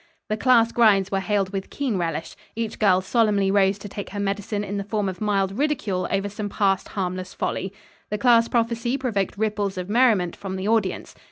[0.29, 2.35] The class grinds were hailed with keen relish.
[2.55, 6.27] Each girl solemnly rose to take her medicine in the form of mild ridicule over
[6.27, 7.71] some past harmless folly.
[8.09, 11.13] The class prophecy provoked ripples of merriment from the audience.